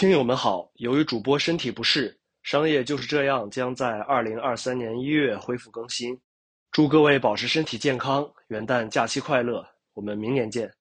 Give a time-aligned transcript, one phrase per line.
[0.00, 6.18] 听友们好由于主播身体不适商业就是这样将在二零二三年一月恢复更新。
[6.72, 10.72] 祝各位保持身体健康元旦假期快乐我们明年见。